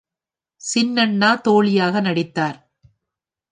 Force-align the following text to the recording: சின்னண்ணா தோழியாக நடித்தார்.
சின்னண்ணா 0.61 1.41
தோழியாக 1.41 2.01
நடித்தார். 2.01 2.59